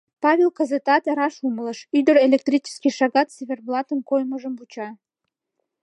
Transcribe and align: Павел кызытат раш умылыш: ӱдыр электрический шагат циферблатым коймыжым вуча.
Павел 0.23 0.49
кызытат 0.57 1.03
раш 1.17 1.35
умылыш: 1.47 1.79
ӱдыр 1.97 2.17
электрический 2.27 2.93
шагат 2.97 3.27
циферблатым 3.33 3.99
коймыжым 4.09 4.53
вуча. 4.59 4.89